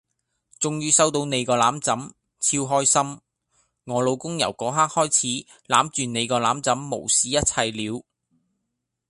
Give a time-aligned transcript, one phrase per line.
[0.59, 2.11] 終於收到你個攬枕！
[2.39, 3.19] 超開心！
[3.83, 8.03] 我老公由個刻開始攬住你個攬枕無視一切了